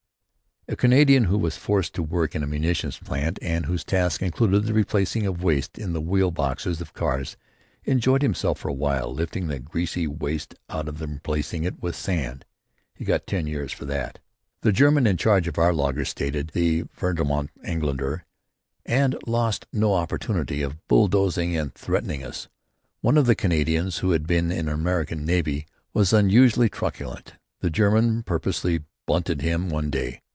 [0.67, 4.59] A Canadian who was forced to work in a munitions plant and whose task included
[4.63, 7.35] the replacing of waste in the wheel boxes of cars
[7.83, 12.45] enjoyed himself for a while, lifting the greasy waste out and replacing it with sand.
[12.95, 14.19] He got ten years for that.
[14.61, 18.21] The German in charge of our laager hated the verdamnt Engländer
[18.85, 22.47] and lost no opportunity of bulldozing and threatening us.
[23.01, 27.33] One of the Canadians who had been in the American Navy was unusually truculent.
[27.59, 30.21] The German purposely bunted him one day.